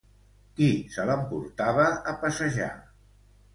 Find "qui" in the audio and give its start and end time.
0.59-0.69